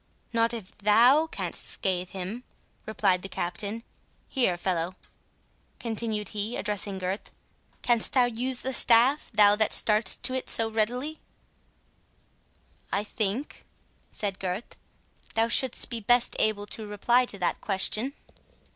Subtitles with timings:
[0.33, 2.43] "Not if THOU canst scathe him,"
[2.87, 4.95] replied the Captain.—"Here, fellow,"
[5.79, 7.29] continued he, addressing Gurth,
[7.83, 11.19] "canst thou use the staff, that thou starts to it so readily?"
[12.91, 13.63] "I think,"
[14.09, 14.75] said Gurth,
[15.35, 18.13] "thou shouldst be best able to reply to that question."